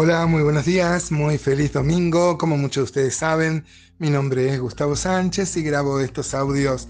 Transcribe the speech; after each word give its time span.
Hola, 0.00 0.26
muy 0.26 0.44
buenos 0.44 0.64
días, 0.64 1.10
muy 1.10 1.38
feliz 1.38 1.72
domingo. 1.72 2.38
Como 2.38 2.56
muchos 2.56 2.82
de 2.82 2.84
ustedes 2.84 3.16
saben, 3.16 3.64
mi 3.98 4.10
nombre 4.10 4.48
es 4.48 4.60
Gustavo 4.60 4.94
Sánchez 4.94 5.56
y 5.56 5.64
grabo 5.64 5.98
estos 5.98 6.34
audios 6.34 6.86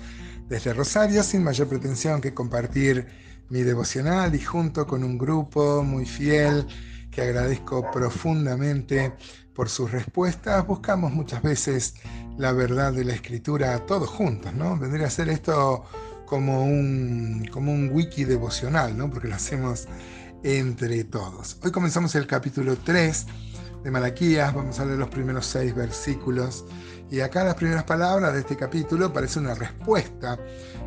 desde 0.47 0.75
Rosario 0.75 1.23
sin 1.23 1.43
mayor 1.43 1.69
pretensión 1.69 2.21
que 2.21 2.35
compartir 2.35 3.07
mi 3.49 3.63
devocional 3.63 4.35
y 4.35 4.41
junto 4.41 4.87
con 4.87 5.05
un 5.05 5.17
grupo 5.17 5.83
muy 5.83 6.05
fiel 6.05 6.67
que 7.11 7.23
agradezco 7.23 7.91
profundamente 7.91 9.15
por 9.55 9.71
sus 9.71 9.91
respuestas, 9.91 10.67
buscamos 10.67 11.11
muchas 11.11 11.43
veces 11.43 11.95
la 12.37 12.53
verdad 12.53 12.93
de 12.93 13.07
la 13.07 13.15
escritura 13.15 13.87
todos 13.87 14.11
juntos, 14.11 14.53
¿no? 14.53 14.77
Vendría 14.77 15.07
a 15.07 15.11
ser 15.11 15.31
esto 15.31 15.87
como 16.27 16.63
un, 16.63 17.49
como 17.51 17.73
un 17.73 17.89
wiki 17.91 18.25
devocional, 18.25 18.99
¿no? 18.99 19.09
Porque 19.09 19.29
lo 19.29 19.35
hacemos 19.35 19.89
entre 20.43 21.05
todos. 21.05 21.59
Hoy 21.63 21.71
comenzamos 21.71 22.15
el 22.15 22.27
capítulo 22.27 22.77
3 22.77 23.27
de 23.83 23.91
Malaquías, 23.91 24.55
vamos 24.55 24.79
a 24.81 24.85
leer 24.85 24.99
los 24.99 25.09
primeros 25.09 25.47
seis 25.47 25.75
versículos 25.75 26.65
y 27.11 27.21
acá 27.21 27.45
las 27.45 27.55
primeras 27.55 27.85
palabras 27.85 28.35
de 28.35 28.41
este 28.41 28.57
capítulo 28.57 29.13
parece 29.13 29.39
una 29.39 29.55
respuesta 29.55 30.39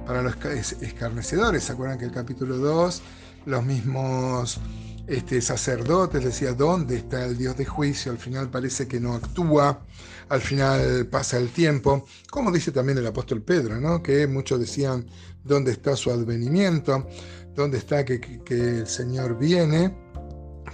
para 0.05 0.21
los 0.21 0.35
escarnecedores. 0.81 1.63
¿Se 1.63 1.73
acuerdan 1.73 1.97
que 1.97 2.05
el 2.05 2.11
capítulo 2.11 2.57
2 2.57 3.01
los 3.45 3.65
mismos 3.65 4.59
este, 5.07 5.41
sacerdotes 5.41 6.23
decían 6.23 6.57
dónde 6.57 6.97
está 6.97 7.25
el 7.25 7.37
Dios 7.37 7.57
de 7.57 7.65
juicio? 7.65 8.11
Al 8.11 8.17
final 8.17 8.49
parece 8.49 8.87
que 8.87 8.99
no 8.99 9.13
actúa, 9.13 9.81
al 10.29 10.41
final 10.41 11.07
pasa 11.07 11.37
el 11.37 11.49
tiempo, 11.49 12.05
como 12.29 12.51
dice 12.51 12.71
también 12.71 12.97
el 12.97 13.07
apóstol 13.07 13.41
Pedro, 13.41 13.79
¿no? 13.79 14.01
que 14.01 14.27
muchos 14.27 14.59
decían 14.59 15.05
dónde 15.43 15.71
está 15.71 15.95
su 15.95 16.11
advenimiento 16.11 17.07
dónde 17.55 17.77
está 17.77 18.05
que, 18.05 18.19
el 18.49 18.87
Señor 18.87 19.37
viene, 19.37 19.93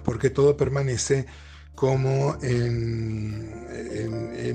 porque 0.03 0.29
todo 0.29 0.55
permanece 0.55 1.25
como 1.75 2.37
en, 2.41 3.67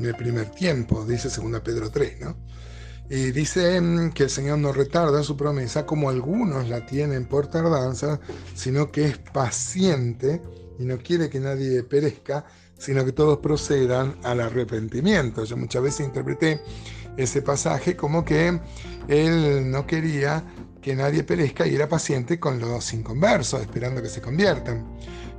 el 0.04 0.14
primer 0.16 0.50
tiempo, 0.50 1.04
dice 1.04 1.28
2 1.28 1.60
Pedro 1.60 1.90
3, 1.90 2.20
¿no? 2.20 2.36
Y 3.12 3.30
dice 3.30 3.78
mm, 3.78 4.12
que 4.12 4.22
el 4.22 4.30
Señor 4.30 4.56
no 4.56 4.72
retarda 4.72 5.22
su 5.22 5.36
promesa 5.36 5.84
como 5.84 6.08
algunos 6.08 6.66
la 6.70 6.86
tienen 6.86 7.26
por 7.26 7.46
tardanza, 7.46 8.18
sino 8.54 8.90
que 8.90 9.04
es 9.04 9.18
paciente 9.18 10.40
y 10.78 10.84
no 10.84 10.96
quiere 10.96 11.28
que 11.28 11.38
nadie 11.38 11.82
perezca, 11.82 12.46
sino 12.78 13.04
que 13.04 13.12
todos 13.12 13.36
procedan 13.40 14.16
al 14.22 14.40
arrepentimiento. 14.40 15.44
Yo 15.44 15.58
muchas 15.58 15.82
veces 15.82 16.06
interpreté 16.06 16.62
ese 17.18 17.42
pasaje 17.42 17.96
como 17.96 18.24
que 18.24 18.58
él 19.08 19.70
no 19.70 19.86
quería 19.86 20.42
que 20.80 20.96
nadie 20.96 21.22
perezca 21.22 21.66
y 21.66 21.74
era 21.74 21.90
paciente 21.90 22.40
con 22.40 22.58
los 22.60 22.94
inconversos, 22.94 23.60
esperando 23.60 24.00
que 24.00 24.08
se 24.08 24.22
conviertan. 24.22 24.86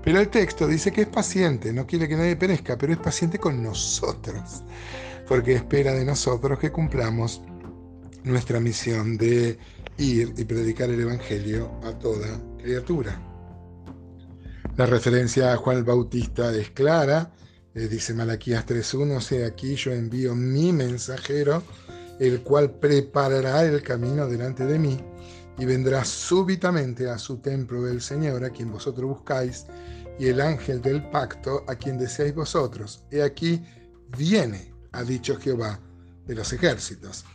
Pero 0.04 0.20
el 0.20 0.30
texto 0.30 0.68
dice 0.68 0.92
que 0.92 1.02
es 1.02 1.08
paciente, 1.08 1.74
no 1.74 1.88
quiere 1.88 2.08
que 2.08 2.18
nadie 2.18 2.36
perezca, 2.36 2.78
pero 2.78 2.94
es 2.94 3.00
paciente 3.00 3.40
con 3.40 3.64
nosotros, 3.64 4.62
porque 5.28 5.56
espera 5.56 5.92
de 5.94 6.06
nosotros 6.06 6.60
que 6.60 6.72
cumplamos 6.72 7.42
nuestra 8.24 8.60
misión 8.60 9.18
de 9.18 9.58
ir 9.98 10.34
y 10.38 10.44
predicar 10.46 10.90
el 10.90 11.02
Evangelio 11.02 11.72
a 11.84 11.98
toda 11.98 12.42
criatura. 12.58 13.22
La 14.76 14.86
referencia 14.86 15.54
a 15.54 15.58
Juan 15.58 15.78
el 15.78 15.84
Bautista 15.84 16.54
es 16.56 16.72
clara, 16.72 17.32
eh, 17.76 17.88
dice 17.88 18.14
Malaquías 18.14 18.66
3.1, 18.66 19.20
sea 19.22 19.48
aquí 19.48 19.76
yo 19.76 19.92
envío 19.92 20.36
mi 20.36 20.72
mensajero, 20.72 21.64
el 22.20 22.42
cual 22.42 22.72
preparará 22.72 23.64
el 23.64 23.82
camino 23.84 24.28
delante 24.28 24.66
de 24.66 24.80
mí 24.80 25.00
y 25.58 25.66
vendrá 25.66 26.04
súbitamente 26.04 27.10
a 27.10 27.18
su 27.18 27.38
templo 27.38 27.88
el 27.88 28.02
Señor, 28.02 28.44
a 28.44 28.50
quien 28.50 28.72
vosotros 28.72 29.10
buscáis, 29.10 29.66
y 30.20 30.28
el 30.28 30.42
ángel 30.42 30.82
del 30.82 31.10
pacto, 31.10 31.64
a 31.68 31.76
quien 31.76 31.98
deseáis 31.98 32.34
vosotros. 32.34 33.04
He 33.12 33.22
aquí 33.22 33.64
viene, 34.18 34.74
ha 34.92 35.04
dicho 35.04 35.38
Jehová 35.40 35.80
de 36.26 36.36
los 36.36 36.54
ejércitos. 36.54 37.26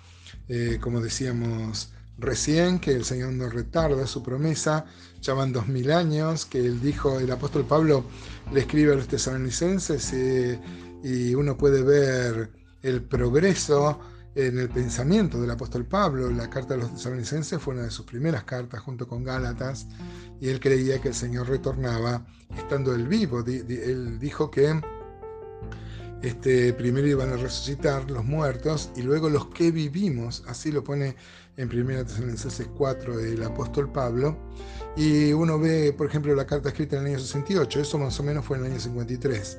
Eh, 0.49 0.79
como 0.81 1.01
decíamos 1.01 1.93
recién, 2.19 2.79
que 2.79 2.93
el 2.93 3.05
Señor 3.05 3.33
no 3.33 3.49
retarda 3.49 4.07
su 4.07 4.23
promesa, 4.23 4.87
ya 5.21 5.35
van 5.35 5.53
dos 5.53 5.69
mil 5.69 5.91
años, 5.91 6.47
que 6.47 6.59
él 6.59 6.81
dijo, 6.81 7.21
el 7.21 7.31
apóstol 7.31 7.65
Pablo 7.65 8.05
le 8.53 8.61
escribe 8.61 8.93
a 8.93 8.97
los 8.97 9.09
tesalonicenses 9.09 10.13
eh, 10.13 10.61
y 11.03 11.35
uno 11.35 11.57
puede 11.57 11.83
ver 11.83 12.51
el 12.83 13.03
progreso 13.03 14.01
en 14.35 14.59
el 14.59 14.69
pensamiento 14.69 15.41
del 15.41 15.51
apóstol 15.51 15.85
Pablo. 15.85 16.31
La 16.31 16.49
carta 16.49 16.75
de 16.75 16.81
los 16.81 16.95
tesalonicenses 16.95 17.61
fue 17.61 17.75
una 17.75 17.85
de 17.85 17.91
sus 17.91 18.07
primeras 18.07 18.45
cartas 18.45 18.81
junto 18.81 19.07
con 19.07 19.25
Gálatas 19.25 19.87
y 20.41 20.49
él 20.49 20.61
creía 20.61 21.01
que 21.01 21.09
el 21.09 21.15
Señor 21.15 21.49
retornaba 21.49 22.25
estando 22.57 22.95
él 22.95 23.09
vivo. 23.09 23.45
Él 23.47 24.19
dijo 24.19 24.51
que 24.51 24.81
este, 26.23 26.73
primero 26.73 27.07
iban 27.07 27.33
a 27.33 27.37
resucitar 27.37 28.11
los 28.11 28.25
muertos 28.25 28.91
y 28.97 29.03
luego 29.03 29.29
los 29.29 29.47
que 29.47 29.71
vivimos, 29.71 30.43
así 30.47 30.73
lo 30.73 30.83
pone 30.83 31.15
en 31.57 31.69
1 31.69 32.05
Tesalonicenses 32.07 32.69
4 32.77 33.21
el 33.21 33.43
apóstol 33.43 33.91
Pablo. 33.93 34.37
Y 34.97 35.33
uno 35.33 35.59
ve, 35.59 35.93
por 35.93 36.09
ejemplo, 36.09 36.35
la 36.35 36.47
carta 36.47 36.71
escrita 36.71 36.97
en 36.97 37.03
el 37.03 37.09
año 37.15 37.21
68, 37.21 37.81
eso 37.81 37.99
más 37.99 38.19
o 38.19 38.23
menos 38.23 38.45
fue 38.45 38.57
en 38.57 38.65
el 38.65 38.73
año 38.73 38.81
53. 38.81 39.59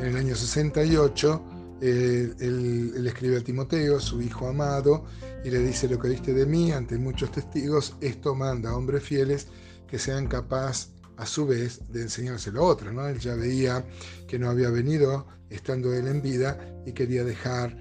En 0.00 0.06
el 0.06 0.16
año 0.16 0.34
68 0.34 1.42
eh, 1.80 2.34
él, 2.40 3.06
escribe 3.06 3.38
a 3.38 3.40
Timoteo, 3.40 4.00
su 4.00 4.20
hijo 4.20 4.48
amado, 4.48 5.04
y 5.44 5.50
le 5.50 5.60
dice 5.60 5.88
lo 5.88 5.98
que 5.98 6.08
viste 6.08 6.34
de 6.34 6.44
mí 6.44 6.72
ante 6.72 6.98
muchos 6.98 7.30
testigos, 7.30 7.96
esto 8.00 8.34
manda 8.34 8.70
a 8.70 8.76
hombres 8.76 9.02
fieles 9.02 9.46
que 9.86 9.98
sean 9.98 10.26
capaces 10.26 10.90
a 11.16 11.26
su 11.26 11.46
vez 11.46 11.80
de 11.88 12.02
enseñárselo 12.02 12.60
a 12.60 12.64
otros. 12.64 12.92
¿no? 12.92 13.06
Él 13.06 13.18
ya 13.18 13.34
veía 13.34 13.84
que 14.26 14.38
no 14.38 14.50
había 14.50 14.70
venido 14.70 15.26
estando 15.50 15.92
él 15.92 16.08
en 16.08 16.22
vida 16.22 16.58
y 16.84 16.92
quería 16.92 17.24
dejar 17.24 17.76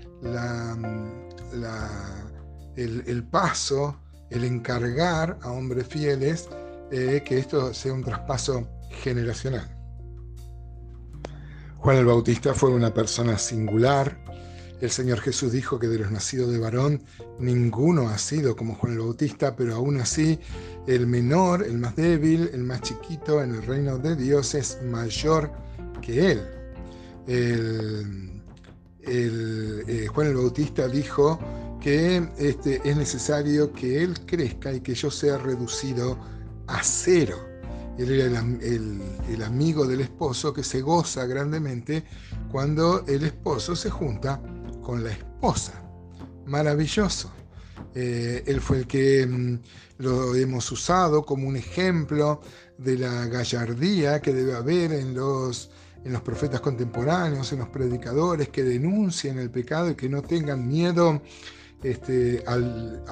el, 2.76 3.24
paso, 3.30 4.00
el 4.30 4.44
encargar 4.44 5.40
a 5.42 5.52
hombres 5.52 5.88
fieles 5.88 6.50
eh, 6.92 7.22
que 7.26 7.40
esto 7.40 7.74
sea 7.74 7.94
un 7.94 8.04
traspaso 8.04 8.68
generacional. 9.02 9.78
Juan 11.78 11.98
el 11.98 12.06
Bautista 12.06 12.54
fue 12.54 12.72
una 12.72 12.94
persona 12.94 13.38
singular. 13.38 14.18
El 14.82 14.92
Señor 14.92 15.20
Jesús 15.20 15.52
dijo 15.52 15.80
que 15.80 15.88
de 15.88 16.00
los 16.00 16.12
nacidos 16.12 16.52
de 16.52 16.60
varón 16.60 17.04
ninguno 17.40 18.10
ha 18.10 18.18
sido 18.18 18.56
como 18.56 18.76
Juan 18.76 18.94
el 18.94 19.00
Bautista, 19.00 19.56
pero 19.56 19.76
aún 19.76 20.00
así 20.00 20.40
el 20.88 21.08
menor, 21.08 21.64
el 21.64 21.78
más 21.78 21.96
débil, 21.96 22.50
el 22.54 22.64
más 22.64 22.82
chiquito 22.82 23.42
en 23.42 23.56
el 23.56 23.64
reino 23.64 23.98
de 23.98 24.16
Dios 24.16 24.56
es 24.56 24.82
mayor 24.84 25.52
que 26.02 26.32
él. 26.32 26.57
Eh, 27.28 28.04
Juan 30.08 30.28
el 30.28 30.36
Bautista 30.36 30.88
dijo 30.88 31.40
que 31.82 32.30
este, 32.38 32.82
es 32.84 32.98
necesario 32.98 33.72
que 33.72 34.04
él 34.04 34.26
crezca 34.26 34.74
y 34.74 34.82
que 34.82 34.94
yo 34.94 35.12
sea 35.12 35.38
reducido 35.38 36.18
a 36.68 36.84
cero. 36.84 37.38
Él 37.98 38.12
era 38.12 38.26
el, 38.26 39.44
amigo 39.44 39.88
del 39.88 40.02
esposo 40.02 40.54
que 40.54 40.64
se 40.64 40.82
goza 40.82 41.26
grandemente 41.26 42.04
cuando 42.52 43.04
el 43.08 43.24
esposo 43.24 43.76
se 43.76 43.90
junta 43.90 44.42
con 44.84 45.04
la 45.04 45.12
esposa. 45.12 45.84
Maravilloso. 46.46 47.32
Eh, 47.96 48.44
él 48.46 48.62
fue 48.62 48.80
el 48.80 48.88
que 48.88 49.26
mm, 49.26 49.60
lo 50.00 50.36
hemos 50.36 50.72
usado 50.72 51.24
como 51.24 51.48
un 51.48 51.56
ejemplo 51.56 52.42
de 52.78 52.98
la 52.98 53.26
gallardía 53.26 54.22
que 54.22 54.34
debe 54.34 54.54
haber 54.54 54.92
en 54.92 55.16
los, 55.16 55.72
en 56.08 56.14
los 56.14 56.22
profetas 56.22 56.62
contemporáneos, 56.62 57.52
en 57.52 57.60
los 57.60 57.68
predicadores 57.68 58.48
que 58.48 58.64
denuncien 58.64 59.38
el 59.40 59.52
pecado 59.52 59.90
y 59.90 59.96
que 59.96 60.08
no 60.08 60.22
tengan 60.22 60.66
miedo 60.66 61.22
este, 61.84 62.46
al, 62.48 63.04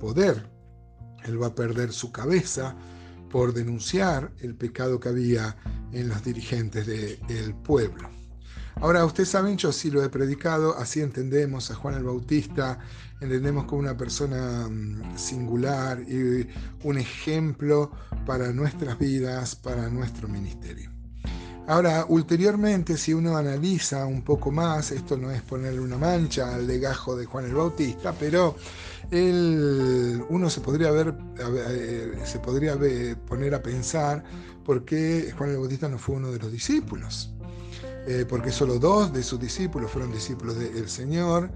poder. 0.00 0.48
Él 1.24 1.42
va 1.42 1.48
a 1.48 1.54
perder 1.54 1.92
su 1.92 2.10
cabeza 2.10 2.74
por 3.30 3.52
denunciar 3.52 4.32
el 4.40 4.54
pecado 4.54 4.98
que 4.98 5.10
había 5.10 5.54
en 5.92 6.08
los 6.08 6.24
dirigentes 6.24 6.86
del 6.86 7.54
pueblo. 7.56 8.08
Ahora, 8.76 9.04
ustedes 9.04 9.28
saben, 9.28 9.58
yo 9.58 9.72
sí 9.72 9.90
lo 9.90 10.02
he 10.02 10.08
predicado, 10.08 10.74
así 10.78 11.02
entendemos 11.02 11.70
a 11.70 11.74
Juan 11.74 11.96
el 11.96 12.04
Bautista, 12.04 12.78
entendemos 13.20 13.66
como 13.66 13.80
una 13.80 13.96
persona 13.96 14.68
mm, 14.70 15.18
singular 15.18 16.00
y 16.00 16.48
un 16.82 16.96
ejemplo 16.96 17.90
para 18.24 18.52
nuestras 18.52 18.98
vidas, 18.98 19.54
para 19.54 19.90
nuestro 19.90 20.28
ministerio. 20.28 20.95
Ahora, 21.68 22.06
ulteriormente, 22.08 22.96
si 22.96 23.12
uno 23.12 23.36
analiza 23.36 24.06
un 24.06 24.22
poco 24.22 24.52
más, 24.52 24.92
esto 24.92 25.16
no 25.16 25.32
es 25.32 25.42
ponerle 25.42 25.80
una 25.80 25.98
mancha 25.98 26.54
al 26.54 26.66
legajo 26.66 27.16
de 27.16 27.26
Juan 27.26 27.44
el 27.44 27.54
Bautista, 27.54 28.14
pero 28.18 28.54
uno 29.10 30.50
se 30.50 30.60
podría, 30.60 30.90
ver, 30.92 31.14
eh, 31.68 32.12
se 32.24 32.38
podría 32.38 32.76
poner 33.26 33.54
a 33.54 33.62
pensar 33.62 34.22
por 34.64 34.84
qué 34.84 35.32
Juan 35.36 35.50
el 35.50 35.58
Bautista 35.58 35.88
no 35.88 35.98
fue 35.98 36.16
uno 36.16 36.30
de 36.30 36.38
los 36.38 36.52
discípulos. 36.52 37.32
Eh, 38.08 38.24
porque 38.28 38.52
solo 38.52 38.78
dos 38.78 39.12
de 39.12 39.24
sus 39.24 39.40
discípulos 39.40 39.90
fueron 39.90 40.12
discípulos 40.12 40.56
del 40.56 40.88
Señor 40.88 41.50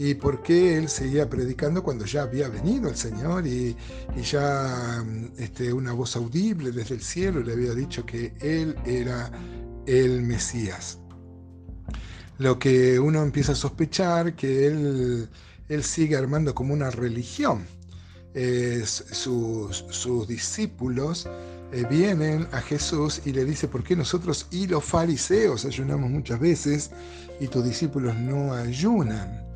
y 0.00 0.14
por 0.14 0.42
qué 0.42 0.78
él 0.78 0.88
seguía 0.88 1.28
predicando 1.28 1.82
cuando 1.82 2.04
ya 2.04 2.22
había 2.22 2.48
venido 2.48 2.88
el 2.88 2.94
Señor 2.94 3.44
y, 3.48 3.76
ya 4.22 5.04
este, 5.36 5.72
una 5.72 5.92
voz 5.92 6.14
audible 6.14 6.70
desde 6.70 6.94
el 6.94 7.02
cielo 7.02 7.42
le 7.42 7.52
había 7.52 7.74
dicho 7.74 8.06
que 8.06 8.32
él 8.40 8.76
era 8.86 9.28
el 9.86 10.22
Mesías. 10.22 11.00
Lo 12.38 12.60
que 12.60 13.00
uno 13.00 13.24
empieza 13.24 13.52
a 13.52 13.56
sospechar 13.56 14.36
que 14.36 14.68
él, 14.68 15.28
sigue 15.82 16.16
armando 16.16 16.54
como 16.54 16.74
una 16.74 16.90
religión. 16.90 17.66
sus, 18.84 19.84
sus 19.90 20.28
discípulos 20.28 21.28
eh, 21.72 21.84
vienen 21.90 22.46
a 22.52 22.60
Jesús 22.60 23.20
y 23.24 23.32
le 23.32 23.44
dice, 23.44 23.66
¿por 23.66 23.82
qué 23.82 23.96
nosotros 23.96 24.46
y 24.52 24.68
los 24.68 24.84
fariseos 24.84 25.64
ayunamos 25.64 26.08
muchas 26.08 26.38
veces 26.38 26.92
y 27.40 27.48
tus 27.48 27.64
discípulos 27.64 28.14
no 28.14 28.54
ayunan? 28.54 29.47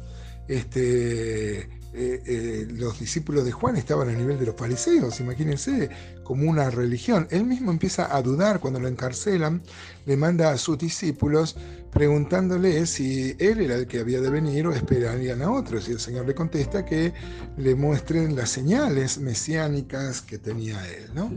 Este, 0.52 1.60
eh, 1.60 1.68
eh, 1.94 2.66
los 2.70 3.00
discípulos 3.00 3.46
de 3.46 3.52
Juan 3.52 3.76
estaban 3.76 4.10
a 4.10 4.12
nivel 4.12 4.38
de 4.38 4.44
los 4.44 4.54
fariseos, 4.54 5.18
imagínense, 5.20 5.88
como 6.24 6.48
una 6.48 6.68
religión. 6.68 7.26
Él 7.30 7.44
mismo 7.44 7.70
empieza 7.70 8.14
a 8.14 8.20
dudar 8.20 8.60
cuando 8.60 8.78
lo 8.78 8.86
encarcelan, 8.86 9.62
le 10.04 10.16
manda 10.18 10.50
a 10.50 10.58
sus 10.58 10.76
discípulos 10.76 11.56
preguntándole 11.90 12.84
si 12.84 13.34
él 13.38 13.60
era 13.60 13.76
el 13.76 13.86
que 13.86 14.00
había 14.00 14.20
de 14.20 14.28
venir 14.28 14.66
o 14.66 14.74
esperarían 14.74 15.40
a 15.40 15.50
otros. 15.50 15.88
Y 15.88 15.92
el 15.92 16.00
Señor 16.00 16.26
le 16.26 16.34
contesta 16.34 16.84
que 16.84 17.14
le 17.56 17.74
muestren 17.74 18.36
las 18.36 18.50
señales 18.50 19.16
mesiánicas 19.16 20.20
que 20.20 20.36
tenía 20.36 20.86
él. 20.86 21.10
¿no? 21.14 21.30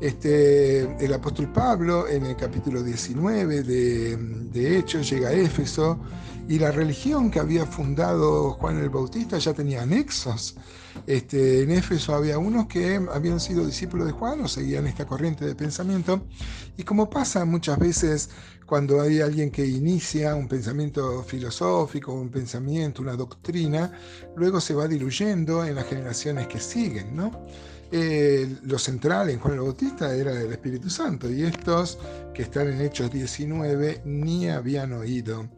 Este, 0.00 1.04
el 1.04 1.12
apóstol 1.12 1.52
Pablo 1.52 2.08
en 2.08 2.24
el 2.24 2.34
capítulo 2.34 2.82
19 2.82 3.62
de, 3.62 4.78
Hechos 4.78 5.10
llega 5.10 5.28
a 5.28 5.32
Éfeso 5.32 6.00
y 6.48 6.58
la 6.58 6.70
religión 6.70 7.30
que 7.30 7.38
había 7.38 7.66
fundado 7.66 8.52
Juan 8.52 8.78
el 8.78 8.88
Bautista 8.88 9.36
ya 9.36 9.52
tenía 9.52 9.82
anexos. 9.82 10.56
Este, 11.06 11.62
en 11.62 11.70
Éfeso 11.70 12.14
había 12.14 12.38
unos 12.38 12.66
que 12.66 13.00
habían 13.12 13.40
sido 13.40 13.66
discípulos 13.66 14.06
de 14.06 14.12
Juan 14.12 14.40
o 14.40 14.48
seguían 14.48 14.86
esta 14.86 15.06
corriente 15.06 15.44
de 15.44 15.54
pensamiento. 15.54 16.26
Y 16.78 16.82
como 16.82 17.10
pasa 17.10 17.44
muchas 17.44 17.78
veces 17.78 18.30
cuando 18.70 19.00
hay 19.00 19.20
alguien 19.20 19.50
que 19.50 19.66
inicia 19.66 20.36
un 20.36 20.46
pensamiento 20.46 21.24
filosófico, 21.24 22.12
un 22.12 22.28
pensamiento, 22.28 23.02
una 23.02 23.16
doctrina, 23.16 23.90
luego 24.36 24.60
se 24.60 24.74
va 24.74 24.86
diluyendo 24.86 25.64
en 25.64 25.74
las 25.74 25.86
generaciones 25.86 26.46
que 26.46 26.60
siguen, 26.60 27.16
¿no? 27.16 27.46
Eh, 27.90 28.58
lo 28.62 28.78
central 28.78 29.30
en 29.30 29.40
Juan 29.40 29.54
el 29.54 29.60
Bautista 29.62 30.14
era 30.14 30.40
el 30.40 30.52
Espíritu 30.52 30.88
Santo 30.88 31.28
y 31.28 31.42
estos 31.42 31.98
que 32.32 32.42
están 32.42 32.68
en 32.68 32.80
Hechos 32.82 33.10
19 33.10 34.02
ni 34.04 34.48
habían 34.48 34.92
oído 34.92 35.48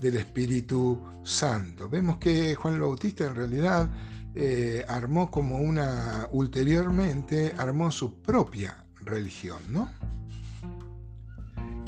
del 0.00 0.18
Espíritu 0.18 0.96
Santo. 1.24 1.88
Vemos 1.88 2.18
que 2.18 2.54
Juan 2.54 2.74
el 2.74 2.82
Bautista 2.82 3.26
en 3.26 3.34
realidad 3.34 3.90
eh, 4.36 4.84
armó 4.86 5.28
como 5.28 5.58
una, 5.58 6.28
ulteriormente 6.30 7.52
armó 7.58 7.90
su 7.90 8.22
propia 8.22 8.84
religión, 9.00 9.58
¿no? 9.70 9.90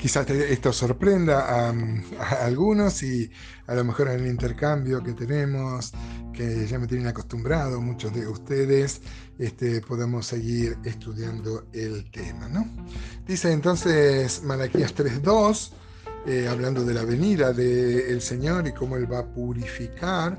Quizás 0.03 0.29
esto 0.29 0.73
sorprenda 0.73 1.69
a, 1.69 1.73
algunos 2.43 3.01
y 3.03 3.31
a 3.67 3.73
lo 3.73 3.85
mejor 3.85 4.09
en 4.09 4.19
el 4.19 4.27
intercambio 4.27 5.01
que 5.01 5.13
tenemos, 5.13 5.93
que 6.33 6.67
ya 6.67 6.77
me 6.77 6.87
tienen 6.87 7.07
acostumbrado 7.07 7.79
muchos 7.79 8.13
de 8.13 8.27
ustedes, 8.27 8.99
este, 9.39 9.79
podamos 9.79 10.25
seguir 10.25 10.77
estudiando 10.83 11.67
el 11.71 12.11
tema. 12.11 12.49
¿no? 12.49 12.67
Dice 13.25 13.53
entonces 13.53 14.43
Malaquías 14.43 14.93
3.2, 14.93 15.71
eh, 16.25 16.49
hablando 16.49 16.83
de 16.83 16.95
la 16.95 17.05
venida 17.05 17.53
del 17.53 18.21
Señor 18.21 18.67
y 18.67 18.73
cómo 18.73 18.97
Él 18.97 19.09
va 19.09 19.19
a 19.19 19.25
purificar, 19.33 20.37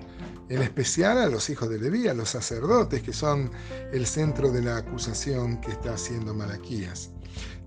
en 0.51 0.61
especial 0.61 1.17
a 1.17 1.27
los 1.27 1.49
hijos 1.49 1.71
de 1.71 1.79
Leví, 1.79 2.07
a 2.07 2.13
los 2.13 2.29
sacerdotes, 2.29 3.01
que 3.03 3.15
son 3.15 3.51
el 3.95 4.05
centro 4.05 4.53
de 4.53 4.61
la 4.61 4.77
acusación 4.77 5.59
que 5.63 5.71
está 5.71 5.95
haciendo 5.95 6.35
Malaquías. 6.35 7.14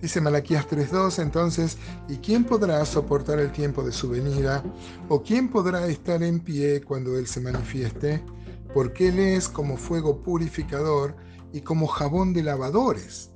Dice 0.02 0.22
Malaquías 0.22 0.68
3.2 0.68 1.22
entonces, 1.24 1.78
¿y 2.08 2.18
quién 2.18 2.44
podrá 2.44 2.86
soportar 2.86 3.40
el 3.40 3.52
tiempo 3.52 3.84
de 3.84 3.92
su 3.92 4.10
venida? 4.10 4.64
¿O 5.10 5.24
quién 5.24 5.50
podrá 5.50 5.88
estar 5.88 6.22
en 6.22 6.40
pie 6.40 6.82
cuando 6.82 7.18
Él 7.18 7.26
se 7.26 7.42
manifieste? 7.42 8.24
Porque 8.76 9.08
Él 9.08 9.18
es 9.18 9.50
como 9.50 9.76
fuego 9.76 10.22
purificador 10.22 11.16
y 11.52 11.62
como 11.62 11.88
jabón 11.88 12.32
de 12.34 12.44
lavadores. 12.44 13.32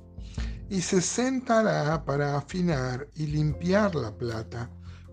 Y 0.70 0.82
se 0.82 1.00
sentará 1.00 2.04
para 2.04 2.36
afinar 2.36 3.08
y 3.16 3.26
limpiar 3.26 3.96
la 3.96 4.16
plata, 4.16 4.70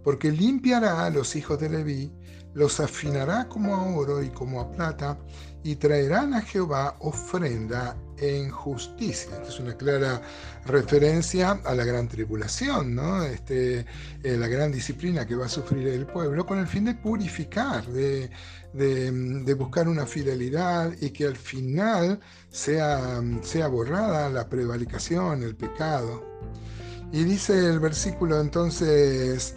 porque 0.10 0.32
limpiará 0.32 1.06
a 1.06 1.12
los 1.12 1.36
hijos 1.36 1.60
de 1.60 1.70
Leví, 1.70 2.12
los 2.56 2.80
afinará 2.80 3.48
como 3.48 3.76
a 3.76 3.84
oro 3.96 4.24
y 4.24 4.30
como 4.30 4.60
a 4.60 4.72
plata, 4.72 5.20
y 5.64 5.76
traerán 5.76 6.34
a 6.34 6.42
Jehová 6.42 6.96
ofrenda 7.02 7.96
en 8.18 8.50
justicia. 8.50 9.34
Esta 9.34 9.50
es 9.50 9.60
una 9.60 9.78
clara 9.78 10.20
referencia 10.66 11.52
a 11.64 11.76
la 11.76 11.86
gran 11.86 12.08
tribulación, 12.08 12.96
¿no? 12.96 13.22
este, 13.22 13.86
eh, 14.24 14.36
la 14.36 14.48
gran 14.48 14.72
disciplina 14.72 15.28
que 15.28 15.36
va 15.36 15.46
a 15.46 15.48
sufrir 15.50 15.88
el 15.90 16.08
pueblo 16.08 16.44
con 16.44 16.58
el 16.58 16.66
fin 16.66 16.86
de 16.86 16.96
purificar, 16.96 17.86
de, 17.86 18.32
buscar 19.56 19.88
una 19.88 20.08
fidelidad 20.08 20.92
y 21.00 21.12
que 21.12 21.28
al 21.28 21.38
final 21.38 22.20
sea, 22.50 23.22
sea 23.44 23.68
borrada 23.68 24.28
la 24.32 24.50
prevaricación, 24.50 25.44
el 25.44 25.56
pecado. 25.56 26.26
Y 27.12 27.24
dice 27.26 27.54
el 27.54 27.80
versículo 27.80 28.42
entonces 28.42 29.56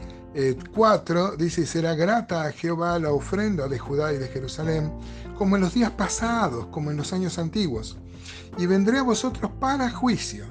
4, 0.75 1.35
eh, 1.35 1.37
dice, 1.39 1.67
será 1.67 1.95
grata 1.95 2.45
a 2.45 2.53
Jehová 2.53 2.99
la 2.99 3.13
ofrenda 3.13 3.69
de 3.69 3.79
Judá 3.79 4.13
y 4.13 4.19
de 4.19 4.29
Jerusalén, 4.29 4.93
como 5.37 5.57
en 5.57 5.63
los 5.63 5.75
días 5.75 5.91
pasados, 5.91 6.67
como 6.67 6.91
en 6.91 6.97
los 6.97 7.13
años 7.13 7.39
antiguos. 7.39 7.99
Y 8.59 8.67
vendré 8.67 8.99
a 8.99 9.03
vosotros 9.03 9.51
para 9.61 9.91
juicio, 9.91 10.47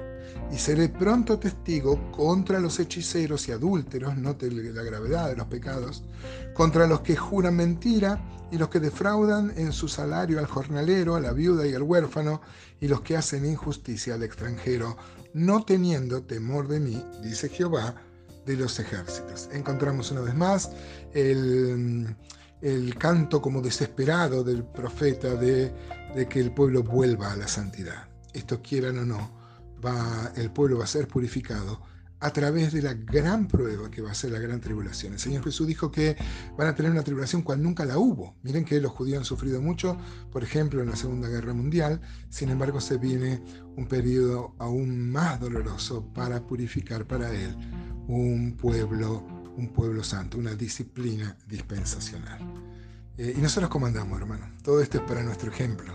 y 0.51 0.57
seré 0.57 0.89
pronto 0.89 1.39
testigo 1.39 2.12
contra 2.12 2.60
los 2.60 2.80
hechiceros 2.80 3.48
y 3.48 3.54
adúlteros, 3.54 4.18
note 4.18 4.51
la 4.51 4.83
gravedad 4.83 5.30
de 5.30 5.38
los 5.38 5.48
pecados, 5.48 6.04
contra 6.54 6.88
los 6.88 7.01
que 7.01 7.16
juran 7.16 7.56
mentira 7.56 8.22
y 8.51 8.57
los 8.57 8.69
que 8.69 8.81
defraudan 8.81 9.54
en 9.56 9.72
su 9.72 9.88
salario 9.88 10.39
al 10.39 10.48
jornalero, 10.48 11.16
a 11.16 11.22
la 11.22 11.31
viuda 11.31 11.66
y 11.66 11.74
al 11.74 11.83
huérfano, 11.83 12.42
y 12.80 12.88
los 12.88 13.01
que 13.01 13.16
hacen 13.16 13.45
injusticia 13.45 14.16
al 14.16 14.24
extranjero, 14.24 14.98
no 15.33 15.63
teniendo 15.63 16.24
temor 16.24 16.68
de 16.68 16.81
mí, 16.81 17.04
dice 17.24 17.48
Jehová 17.48 17.95
de 18.46 18.58
los 18.58 18.80
ejércitos. 18.80 19.50
Encontramos 19.52 20.12
una 20.12 20.22
vez 20.22 20.36
más 20.36 20.72
el, 21.14 22.16
el 22.62 22.96
canto 22.96 23.42
como 23.42 23.62
desesperado 23.62 24.44
del 24.44 24.64
profeta 24.64 25.36
de 25.36 25.72
de 26.16 26.28
que 26.28 26.40
el 26.40 26.52
pueblo 26.52 26.84
vuelva 26.84 27.32
a 27.32 27.36
la 27.36 27.48
santidad. 27.48 28.08
Esto 28.34 28.62
quieran 28.62 28.98
o 29.00 29.06
no, 29.06 29.32
va, 29.84 30.32
el 30.36 30.52
pueblo 30.52 30.80
va 30.80 30.86
a 30.86 30.88
ser 30.88 31.07
purificado 31.07 31.81
a 32.19 32.31
través 32.31 32.71
de 32.71 32.83
la 32.83 32.94
gran 32.94 33.48
prueba 33.48 33.90
que 33.90 34.02
va 34.02 34.12
a 34.12 34.16
ser 34.16 34.31
la 34.31 34.40
gran 34.40 34.62
tribulación. 34.62 35.14
El 35.14 35.19
Señor 35.19 35.44
Jesús 35.44 35.66
dijo 35.66 35.92
que 35.92 36.16
van 36.56 36.68
a 36.68 36.76
tener 36.76 36.92
una 36.92 37.02
tribulación 37.02 37.42
cual 37.42 37.64
nunca 37.64 37.83
la 37.83 37.98
hubo. 37.98 38.36
Miren 38.44 38.64
que 38.64 38.80
los 38.80 38.92
judíos 38.92 39.19
han 39.19 39.26
sufrido 39.26 39.60
mucho, 39.60 39.98
por 40.31 40.44
ejemplo, 40.44 40.81
en 40.81 40.90
la 40.90 40.95
Segunda 40.95 41.30
Guerra 41.30 41.54
Mundial. 41.54 42.00
Sin 42.30 42.50
embargo, 42.50 42.80
se 42.80 42.98
viene 42.98 43.42
un 43.76 43.88
periodo 43.88 44.54
aún 44.60 45.12
más 45.12 45.40
doloroso 45.40 46.06
para 46.14 46.45
purificar 46.45 47.07
para 47.07 47.33
Él 47.33 47.57
un 48.08 48.58
pueblo, 48.60 49.24
un 49.58 49.70
pueblo 49.70 50.04
santo, 50.04 50.38
una 50.38 50.56
disciplina 50.56 51.38
dispensacional. 51.48 52.40
Eh, 53.18 53.36
y 53.38 53.42
nosotros 53.42 53.70
comandamos, 53.70 54.20
hermano. 54.20 54.46
Todo 54.64 54.81
esto 54.81 54.98
es 54.98 55.04
para 55.04 55.24
nuestro 55.24 55.52
ejemplo. 55.52 55.94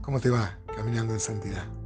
¿Cómo 0.00 0.20
te 0.20 0.30
va 0.30 0.58
caminando 0.74 1.12
en 1.14 1.20
santidad? 1.20 1.85